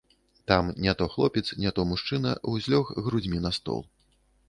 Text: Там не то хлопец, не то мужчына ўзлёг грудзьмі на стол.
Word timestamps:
Там 0.45 0.71
не 0.85 0.95
то 0.95 1.07
хлопец, 1.15 1.53
не 1.65 1.71
то 1.81 1.85
мужчына 1.91 2.35
ўзлёг 2.55 2.85
грудзьмі 3.09 3.47
на 3.49 3.57
стол. 3.61 3.89